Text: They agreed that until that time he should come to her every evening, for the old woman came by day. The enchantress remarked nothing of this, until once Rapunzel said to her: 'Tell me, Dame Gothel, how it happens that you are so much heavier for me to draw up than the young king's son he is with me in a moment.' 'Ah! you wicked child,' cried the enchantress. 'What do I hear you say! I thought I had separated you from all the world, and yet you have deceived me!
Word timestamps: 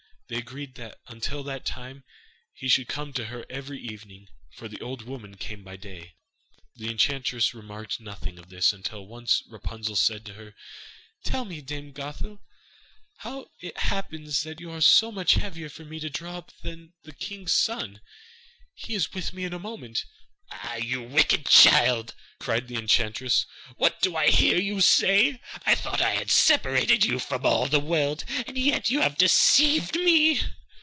They 0.31 0.37
agreed 0.37 0.75
that 0.75 0.97
until 1.09 1.43
that 1.43 1.65
time 1.65 2.05
he 2.53 2.69
should 2.69 2.87
come 2.87 3.11
to 3.15 3.25
her 3.25 3.45
every 3.49 3.81
evening, 3.81 4.29
for 4.53 4.69
the 4.69 4.79
old 4.79 5.01
woman 5.01 5.35
came 5.35 5.61
by 5.61 5.75
day. 5.75 6.13
The 6.73 6.89
enchantress 6.89 7.53
remarked 7.53 7.99
nothing 7.99 8.39
of 8.39 8.47
this, 8.47 8.71
until 8.71 9.05
once 9.07 9.43
Rapunzel 9.49 9.97
said 9.97 10.25
to 10.27 10.35
her: 10.35 10.55
'Tell 11.25 11.43
me, 11.43 11.59
Dame 11.59 11.91
Gothel, 11.91 12.39
how 13.17 13.47
it 13.59 13.77
happens 13.79 14.43
that 14.43 14.61
you 14.61 14.71
are 14.71 14.79
so 14.79 15.11
much 15.11 15.33
heavier 15.33 15.67
for 15.67 15.83
me 15.83 15.99
to 15.99 16.09
draw 16.09 16.37
up 16.37 16.53
than 16.63 16.93
the 17.03 17.11
young 17.11 17.15
king's 17.19 17.53
son 17.53 17.99
he 18.73 18.93
is 18.95 19.11
with 19.11 19.33
me 19.33 19.43
in 19.43 19.51
a 19.51 19.59
moment.' 19.59 20.05
'Ah! 20.53 20.75
you 20.75 21.01
wicked 21.01 21.45
child,' 21.45 22.13
cried 22.41 22.67
the 22.67 22.75
enchantress. 22.75 23.45
'What 23.77 24.01
do 24.01 24.17
I 24.17 24.29
hear 24.29 24.59
you 24.59 24.81
say! 24.81 25.39
I 25.65 25.75
thought 25.75 26.01
I 26.01 26.11
had 26.15 26.29
separated 26.29 27.05
you 27.05 27.19
from 27.19 27.45
all 27.45 27.67
the 27.67 27.79
world, 27.79 28.25
and 28.45 28.57
yet 28.57 28.89
you 28.89 28.99
have 28.99 29.17
deceived 29.17 29.95
me! 29.95 30.41